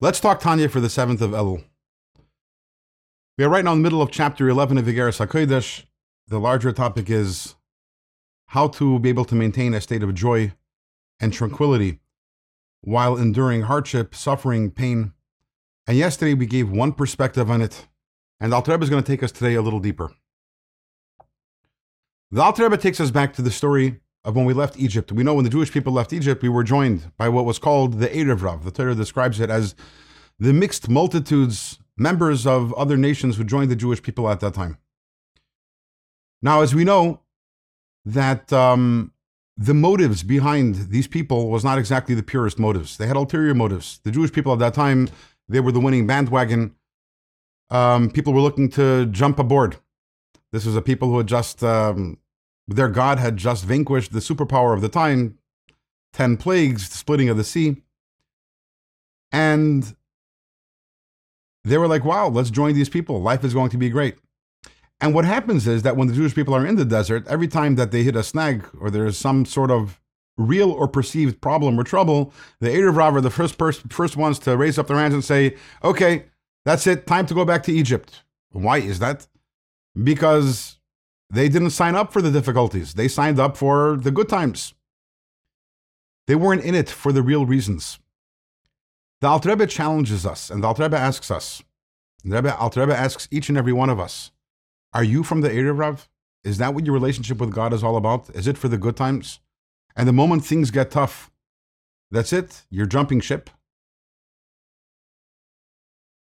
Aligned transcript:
Let's 0.00 0.20
talk 0.20 0.38
Tanya 0.38 0.68
for 0.68 0.78
the 0.78 0.86
7th 0.86 1.20
of 1.20 1.32
Elul. 1.32 1.64
We 3.36 3.42
are 3.42 3.48
right 3.48 3.64
now 3.64 3.72
in 3.72 3.78
the 3.78 3.82
middle 3.82 4.00
of 4.00 4.12
chapter 4.12 4.48
11 4.48 4.78
of 4.78 4.84
Igeres 4.84 5.18
HaKodesh. 5.18 5.86
The 6.28 6.38
larger 6.38 6.70
topic 6.70 7.10
is 7.10 7.56
how 8.46 8.68
to 8.68 9.00
be 9.00 9.08
able 9.08 9.24
to 9.24 9.34
maintain 9.34 9.74
a 9.74 9.80
state 9.80 10.04
of 10.04 10.14
joy 10.14 10.52
and 11.18 11.32
tranquility 11.32 11.98
while 12.80 13.16
enduring 13.16 13.62
hardship, 13.62 14.14
suffering, 14.14 14.70
pain. 14.70 15.14
And 15.88 15.96
yesterday 15.96 16.34
we 16.34 16.46
gave 16.46 16.70
one 16.70 16.92
perspective 16.92 17.50
on 17.50 17.60
it, 17.60 17.88
and 18.38 18.54
Alter 18.54 18.70
Rebbe 18.70 18.84
is 18.84 18.90
going 18.90 19.02
to 19.02 19.12
take 19.12 19.24
us 19.24 19.32
today 19.32 19.54
a 19.54 19.62
little 19.62 19.80
deeper. 19.80 20.12
The 22.30 22.40
Alter 22.40 22.62
Rebbe 22.62 22.78
takes 22.78 23.00
us 23.00 23.10
back 23.10 23.32
to 23.32 23.42
the 23.42 23.50
story 23.50 23.98
when 24.24 24.44
we 24.44 24.52
left 24.52 24.78
Egypt. 24.78 25.12
We 25.12 25.22
know 25.22 25.34
when 25.34 25.44
the 25.44 25.50
Jewish 25.50 25.72
people 25.72 25.92
left 25.92 26.12
Egypt, 26.12 26.42
we 26.42 26.48
were 26.48 26.64
joined 26.64 27.12
by 27.16 27.28
what 27.28 27.44
was 27.44 27.58
called 27.58 28.00
the 28.00 28.08
Erev 28.08 28.42
Rav. 28.42 28.64
The 28.64 28.70
Torah 28.70 28.94
describes 28.94 29.40
it 29.40 29.50
as 29.50 29.74
the 30.38 30.52
mixed 30.52 30.88
multitudes, 30.88 31.78
members 31.96 32.46
of 32.46 32.72
other 32.74 32.96
nations 32.96 33.36
who 33.36 33.44
joined 33.44 33.70
the 33.70 33.76
Jewish 33.76 34.02
people 34.02 34.28
at 34.28 34.40
that 34.40 34.54
time. 34.54 34.78
Now, 36.42 36.62
as 36.62 36.74
we 36.74 36.84
know, 36.84 37.20
that 38.04 38.52
um, 38.52 39.12
the 39.56 39.74
motives 39.74 40.22
behind 40.22 40.90
these 40.90 41.08
people 41.08 41.50
was 41.50 41.64
not 41.64 41.78
exactly 41.78 42.14
the 42.14 42.22
purest 42.22 42.58
motives. 42.58 42.96
They 42.96 43.06
had 43.06 43.16
ulterior 43.16 43.54
motives. 43.54 44.00
The 44.04 44.12
Jewish 44.12 44.32
people 44.32 44.52
at 44.52 44.60
that 44.60 44.74
time, 44.74 45.08
they 45.48 45.60
were 45.60 45.72
the 45.72 45.80
winning 45.80 46.06
bandwagon. 46.06 46.74
Um, 47.70 48.10
people 48.10 48.32
were 48.32 48.40
looking 48.40 48.70
to 48.70 49.06
jump 49.06 49.38
aboard. 49.38 49.76
This 50.52 50.64
was 50.64 50.76
a 50.76 50.82
people 50.82 51.08
who 51.08 51.18
had 51.18 51.26
just 51.26 51.62
um, 51.62 52.18
their 52.68 52.88
God 52.88 53.18
had 53.18 53.36
just 53.38 53.64
vanquished 53.64 54.12
the 54.12 54.20
superpower 54.20 54.74
of 54.74 54.82
the 54.82 54.88
time, 54.90 55.38
10 56.12 56.36
plagues, 56.36 56.88
the 56.88 56.96
splitting 56.96 57.28
of 57.28 57.36
the 57.36 57.44
sea. 57.44 57.76
And 59.32 59.96
they 61.64 61.78
were 61.78 61.88
like, 61.88 62.04
wow, 62.04 62.28
let's 62.28 62.50
join 62.50 62.74
these 62.74 62.88
people. 62.90 63.20
Life 63.20 63.42
is 63.42 63.54
going 63.54 63.70
to 63.70 63.78
be 63.78 63.88
great. 63.88 64.16
And 65.00 65.14
what 65.14 65.24
happens 65.24 65.66
is 65.66 65.82
that 65.82 65.96
when 65.96 66.08
the 66.08 66.14
Jewish 66.14 66.34
people 66.34 66.54
are 66.54 66.66
in 66.66 66.76
the 66.76 66.84
desert, 66.84 67.26
every 67.26 67.48
time 67.48 67.76
that 67.76 67.90
they 67.90 68.02
hit 68.02 68.16
a 68.16 68.22
snag 68.22 68.66
or 68.80 68.90
there's 68.90 69.16
some 69.16 69.44
sort 69.44 69.70
of 69.70 70.00
real 70.36 70.70
or 70.70 70.88
perceived 70.88 71.40
problem 71.40 71.78
or 71.78 71.84
trouble, 71.84 72.32
the 72.60 72.68
Erev 72.68 72.96
Rav 72.96 73.16
are 73.16 73.20
the 73.20 73.30
first, 73.30 73.58
pers- 73.58 73.82
first 73.90 74.16
ones 74.16 74.38
to 74.40 74.56
raise 74.56 74.78
up 74.78 74.88
their 74.88 74.96
hands 74.96 75.14
and 75.14 75.24
say, 75.24 75.56
okay, 75.82 76.24
that's 76.64 76.86
it, 76.86 77.06
time 77.06 77.26
to 77.26 77.34
go 77.34 77.44
back 77.44 77.62
to 77.64 77.72
Egypt. 77.72 78.22
Why 78.50 78.78
is 78.78 78.98
that? 78.98 79.26
Because 80.02 80.77
they 81.30 81.48
didn't 81.48 81.70
sign 81.70 81.94
up 81.94 82.12
for 82.12 82.22
the 82.22 82.30
difficulties. 82.30 82.94
They 82.94 83.08
signed 83.08 83.38
up 83.38 83.56
for 83.56 83.96
the 83.96 84.10
good 84.10 84.28
times. 84.28 84.74
They 86.26 86.34
weren't 86.34 86.64
in 86.64 86.74
it 86.74 86.88
for 86.88 87.12
the 87.12 87.22
real 87.22 87.46
reasons. 87.46 87.98
The 89.20 89.28
Alter 89.28 89.50
Rebbe 89.50 89.66
challenges 89.66 90.24
us, 90.24 90.50
and 90.50 90.62
the 90.62 90.68
Alter 90.68 90.84
Rebbe 90.84 90.96
asks 90.96 91.30
us, 91.30 91.62
Rebbe, 92.24 92.56
Alter 92.56 92.80
Rebbe 92.80 92.96
asks 92.96 93.28
each 93.30 93.48
and 93.48 93.58
every 93.58 93.72
one 93.72 93.90
of 93.90 93.98
us, 93.98 94.30
are 94.92 95.04
you 95.04 95.22
from 95.22 95.40
the 95.40 95.50
Erev 95.50 95.78
Rav? 95.78 96.08
Is 96.44 96.58
that 96.58 96.74
what 96.74 96.86
your 96.86 96.94
relationship 96.94 97.38
with 97.38 97.52
God 97.52 97.72
is 97.72 97.82
all 97.82 97.96
about? 97.96 98.30
Is 98.30 98.46
it 98.46 98.56
for 98.56 98.68
the 98.68 98.78
good 98.78 98.96
times? 98.96 99.40
And 99.96 100.08
the 100.08 100.12
moment 100.12 100.44
things 100.44 100.70
get 100.70 100.90
tough, 100.90 101.30
that's 102.10 102.32
it? 102.32 102.64
You're 102.70 102.86
jumping 102.86 103.20
ship? 103.20 103.50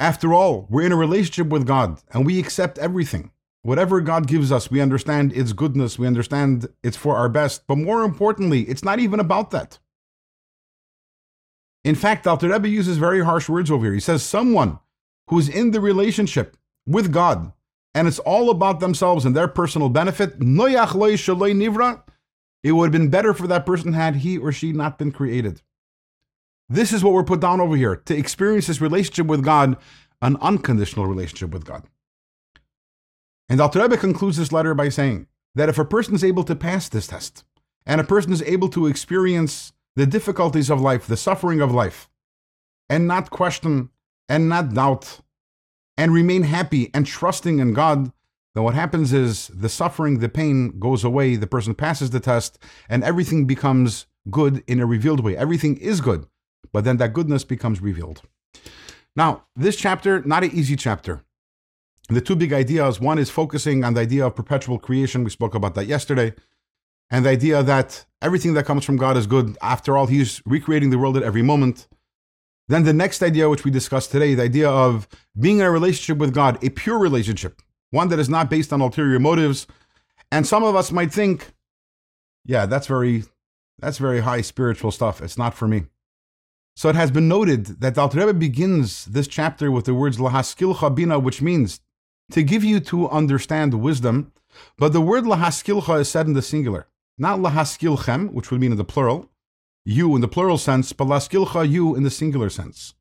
After 0.00 0.32
all, 0.32 0.66
we're 0.70 0.86
in 0.86 0.92
a 0.92 0.96
relationship 0.96 1.48
with 1.48 1.66
God 1.66 2.00
and 2.12 2.24
we 2.24 2.38
accept 2.38 2.78
everything. 2.78 3.32
Whatever 3.62 4.00
God 4.00 4.26
gives 4.26 4.52
us, 4.52 4.70
we 4.70 4.80
understand 4.80 5.32
its 5.32 5.52
goodness, 5.52 5.98
we 5.98 6.06
understand 6.06 6.68
it's 6.82 6.96
for 6.96 7.16
our 7.16 7.28
best. 7.28 7.66
But 7.66 7.78
more 7.78 8.02
importantly, 8.02 8.62
it's 8.62 8.84
not 8.84 9.00
even 9.00 9.20
about 9.20 9.50
that. 9.50 9.78
In 11.84 11.94
fact, 11.94 12.26
Alter 12.26 12.48
Rebbe 12.48 12.68
uses 12.68 12.98
very 12.98 13.24
harsh 13.24 13.48
words 13.48 13.70
over 13.70 13.86
here. 13.86 13.94
He 13.94 14.00
says, 14.00 14.22
someone 14.22 14.78
who's 15.28 15.48
in 15.48 15.70
the 15.70 15.80
relationship 15.80 16.56
with 16.86 17.12
God, 17.12 17.52
and 17.94 18.06
it's 18.06 18.18
all 18.20 18.50
about 18.50 18.80
themselves 18.80 19.24
and 19.24 19.34
their 19.34 19.48
personal 19.48 19.88
benefit, 19.88 20.34
it 20.40 22.72
would 22.72 22.86
have 22.86 22.92
been 22.92 23.10
better 23.10 23.34
for 23.34 23.46
that 23.46 23.66
person 23.66 23.92
had 23.92 24.16
he 24.16 24.38
or 24.38 24.52
she 24.52 24.72
not 24.72 24.98
been 24.98 25.12
created. 25.12 25.62
This 26.68 26.92
is 26.92 27.02
what 27.02 27.14
we're 27.14 27.24
put 27.24 27.40
down 27.40 27.60
over 27.60 27.76
here 27.76 27.96
to 27.96 28.16
experience 28.16 28.66
this 28.66 28.80
relationship 28.80 29.26
with 29.26 29.42
God, 29.42 29.76
an 30.20 30.36
unconditional 30.40 31.06
relationship 31.06 31.50
with 31.50 31.64
God. 31.64 31.84
And 33.48 33.60
Alter 33.60 33.80
Rebbe 33.82 33.96
concludes 33.96 34.36
this 34.36 34.52
letter 34.52 34.74
by 34.74 34.90
saying 34.90 35.26
that 35.54 35.68
if 35.68 35.78
a 35.78 35.84
person 35.84 36.14
is 36.14 36.24
able 36.24 36.44
to 36.44 36.54
pass 36.54 36.88
this 36.88 37.06
test, 37.06 37.44
and 37.86 38.00
a 38.00 38.04
person 38.04 38.32
is 38.32 38.42
able 38.42 38.68
to 38.68 38.86
experience 38.86 39.72
the 39.96 40.06
difficulties 40.06 40.70
of 40.70 40.80
life, 40.80 41.06
the 41.06 41.16
suffering 41.16 41.60
of 41.60 41.72
life, 41.72 42.10
and 42.88 43.08
not 43.08 43.30
question 43.30 43.90
and 44.28 44.48
not 44.48 44.74
doubt, 44.74 45.20
and 45.96 46.12
remain 46.12 46.42
happy 46.42 46.90
and 46.92 47.06
trusting 47.06 47.58
in 47.58 47.72
God, 47.72 48.12
then 48.54 48.64
what 48.64 48.74
happens 48.74 49.12
is 49.12 49.48
the 49.48 49.68
suffering, 49.68 50.18
the 50.18 50.28
pain 50.28 50.78
goes 50.78 51.02
away, 51.02 51.36
the 51.36 51.46
person 51.46 51.74
passes 51.74 52.10
the 52.10 52.20
test, 52.20 52.58
and 52.88 53.02
everything 53.02 53.46
becomes 53.46 54.06
good 54.30 54.62
in 54.66 54.80
a 54.80 54.86
revealed 54.86 55.20
way. 55.20 55.36
Everything 55.36 55.76
is 55.78 56.00
good, 56.00 56.26
but 56.72 56.84
then 56.84 56.98
that 56.98 57.14
goodness 57.14 57.44
becomes 57.44 57.80
revealed. 57.80 58.22
Now, 59.16 59.44
this 59.56 59.76
chapter, 59.76 60.22
not 60.22 60.44
an 60.44 60.50
easy 60.52 60.76
chapter 60.76 61.24
the 62.08 62.20
two 62.20 62.36
big 62.36 62.52
ideas 62.52 63.00
one 63.00 63.18
is 63.18 63.30
focusing 63.30 63.84
on 63.84 63.94
the 63.94 64.00
idea 64.00 64.26
of 64.26 64.34
perpetual 64.34 64.78
creation. 64.78 65.24
We 65.24 65.30
spoke 65.30 65.54
about 65.54 65.74
that 65.74 65.86
yesterday. 65.86 66.34
And 67.10 67.24
the 67.24 67.30
idea 67.30 67.62
that 67.62 68.04
everything 68.20 68.54
that 68.54 68.66
comes 68.66 68.84
from 68.84 68.96
God 68.96 69.16
is 69.16 69.26
good. 69.26 69.56
After 69.62 69.96
all, 69.96 70.06
He's 70.06 70.42
recreating 70.44 70.90
the 70.90 70.98
world 70.98 71.16
at 71.16 71.22
every 71.22 71.42
moment. 71.42 71.88
Then 72.68 72.84
the 72.84 72.92
next 72.92 73.22
idea, 73.22 73.48
which 73.48 73.64
we 73.64 73.70
discussed 73.70 74.10
today, 74.10 74.34
the 74.34 74.42
idea 74.42 74.68
of 74.68 75.08
being 75.38 75.58
in 75.58 75.64
a 75.64 75.70
relationship 75.70 76.18
with 76.18 76.34
God, 76.34 76.62
a 76.62 76.68
pure 76.68 76.98
relationship, 76.98 77.62
one 77.90 78.08
that 78.08 78.18
is 78.18 78.28
not 78.28 78.50
based 78.50 78.72
on 78.72 78.82
ulterior 78.82 79.18
motives. 79.18 79.66
And 80.30 80.46
some 80.46 80.62
of 80.62 80.76
us 80.76 80.92
might 80.92 81.12
think, 81.12 81.52
yeah, 82.44 82.66
that's 82.66 82.86
very, 82.86 83.24
that's 83.78 83.96
very 83.96 84.20
high 84.20 84.42
spiritual 84.42 84.90
stuff. 84.90 85.22
It's 85.22 85.38
not 85.38 85.54
for 85.54 85.66
me. 85.66 85.84
So 86.76 86.90
it 86.90 86.94
has 86.94 87.10
been 87.10 87.26
noted 87.26 87.80
that 87.80 87.94
the 87.94 88.02
Alter 88.02 88.20
Rebbe 88.20 88.34
begins 88.34 89.06
this 89.06 89.26
chapter 89.26 89.70
with 89.70 89.86
the 89.86 89.94
words 89.94 90.18
"lahaskilcha 90.18 90.94
bina," 90.94 91.18
which 91.18 91.42
means 91.42 91.80
to 92.32 92.42
give 92.42 92.64
you 92.64 92.80
to 92.80 93.08
understand 93.08 93.74
wisdom, 93.74 94.32
but 94.76 94.92
the 94.92 95.00
word 95.00 95.24
lahaskilcha 95.24 96.00
is 96.00 96.10
said 96.10 96.26
in 96.26 96.34
the 96.34 96.42
singular, 96.42 96.86
not 97.16 97.38
lahaskilchem, 97.38 98.32
which 98.32 98.50
would 98.50 98.60
mean 98.60 98.72
in 98.72 98.78
the 98.78 98.84
plural, 98.84 99.30
you 99.84 100.14
in 100.14 100.20
the 100.20 100.28
plural 100.28 100.58
sense, 100.58 100.92
but 100.92 101.06
lahaskilcha 101.06 101.68
you 101.68 101.94
in 101.94 102.02
the 102.02 102.10
singular 102.10 102.50
sense. 102.50 102.94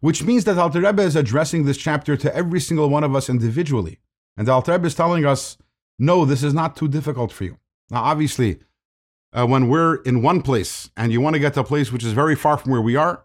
Which 0.00 0.22
means 0.22 0.44
that 0.44 0.58
Alter 0.58 0.80
Rebbe 0.80 1.02
is 1.02 1.16
addressing 1.16 1.64
this 1.64 1.76
chapter 1.76 2.16
to 2.16 2.34
every 2.34 2.60
single 2.60 2.88
one 2.88 3.04
of 3.04 3.14
us 3.14 3.28
individually. 3.28 3.98
And 4.36 4.48
Alter 4.48 4.72
Rebbe 4.72 4.86
is 4.86 4.94
telling 4.94 5.26
us, 5.26 5.58
no, 5.98 6.24
this 6.24 6.42
is 6.42 6.54
not 6.54 6.76
too 6.76 6.88
difficult 6.88 7.32
for 7.32 7.44
you. 7.44 7.58
Now, 7.90 8.04
obviously, 8.04 8.60
uh, 9.32 9.46
when 9.46 9.68
we're 9.68 9.96
in 10.02 10.22
one 10.22 10.42
place 10.42 10.90
and 10.96 11.12
you 11.12 11.20
want 11.20 11.34
to 11.34 11.40
get 11.40 11.54
to 11.54 11.60
a 11.60 11.64
place 11.64 11.90
which 11.92 12.04
is 12.04 12.12
very 12.12 12.36
far 12.36 12.56
from 12.56 12.72
where 12.72 12.80
we 12.80 12.96
are, 12.96 13.24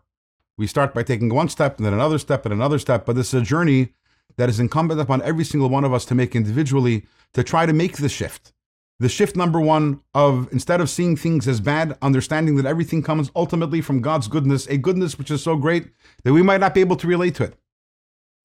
we 0.57 0.67
start 0.67 0.93
by 0.93 1.03
taking 1.03 1.29
one 1.29 1.49
step 1.49 1.77
and 1.77 1.85
then 1.85 1.93
another 1.93 2.17
step 2.17 2.45
and 2.45 2.53
another 2.53 2.79
step. 2.79 3.05
But 3.05 3.15
this 3.15 3.33
is 3.33 3.41
a 3.41 3.45
journey 3.45 3.93
that 4.37 4.49
is 4.49 4.59
incumbent 4.59 4.99
upon 4.99 5.21
every 5.21 5.43
single 5.43 5.69
one 5.69 5.83
of 5.83 5.93
us 5.93 6.05
to 6.05 6.15
make 6.15 6.35
individually 6.35 7.05
to 7.33 7.43
try 7.43 7.65
to 7.65 7.73
make 7.73 7.97
the 7.97 8.09
shift. 8.09 8.53
The 8.99 9.09
shift 9.09 9.35
number 9.35 9.59
one 9.59 10.01
of 10.13 10.47
instead 10.51 10.79
of 10.79 10.89
seeing 10.89 11.15
things 11.15 11.47
as 11.47 11.59
bad, 11.59 11.97
understanding 12.01 12.55
that 12.57 12.65
everything 12.65 13.01
comes 13.01 13.31
ultimately 13.35 13.81
from 13.81 14.01
God's 14.01 14.27
goodness, 14.27 14.67
a 14.67 14.77
goodness 14.77 15.17
which 15.17 15.31
is 15.31 15.43
so 15.43 15.55
great 15.55 15.87
that 16.23 16.33
we 16.33 16.43
might 16.43 16.61
not 16.61 16.73
be 16.73 16.81
able 16.81 16.95
to 16.97 17.07
relate 17.07 17.35
to 17.35 17.43
it. 17.43 17.55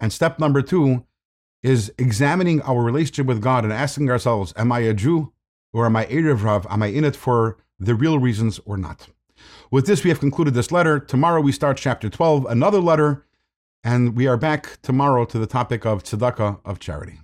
And 0.01 0.13
step 0.13 0.39
number 0.39 0.63
two 0.63 1.05
is 1.63 1.93
examining 1.99 2.63
our 2.63 2.83
relationship 2.83 3.27
with 3.27 3.43
God 3.43 3.65
and 3.65 3.73
asking 3.73 4.11
ourselves, 4.11 4.53
am 4.57 4.73
I 4.73 4.81
a 4.81 4.95
Jew 4.95 5.33
or 5.73 5.87
am 5.87 5.97
I 5.97 6.07
a 6.09 6.21
Rav? 6.21 6.67
Am 6.71 6.83
I 6.83 6.87
in 6.87 7.05
it 7.05 7.17
for 7.17 7.59
the 7.79 7.95
real 7.95 8.19
reasons 8.19 8.61
or 8.65 8.77
not? 8.77 9.09
With 9.71 9.87
this, 9.87 10.03
we 10.03 10.11
have 10.11 10.21
concluded 10.21 10.55
this 10.55 10.73
letter. 10.73 10.99
Tomorrow 10.99 11.41
we 11.41 11.53
start 11.53 11.77
chapter 11.77 12.09
12, 12.09 12.47
another 12.47 12.81
letter 12.81 13.27
and 13.85 14.17
we 14.17 14.27
are 14.27 14.37
back 14.37 14.79
tomorrow 14.83 15.25
to 15.25 15.39
the 15.39 15.47
topic 15.47 15.87
of 15.87 16.03
tzedakah 16.03 16.61
of 16.65 16.79
charity. 16.79 17.21